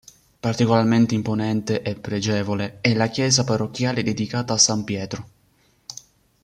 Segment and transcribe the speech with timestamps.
[0.39, 5.27] Particolarmente imponente e pregevole è la chiesa parrocchiale dedicata a San Pietro.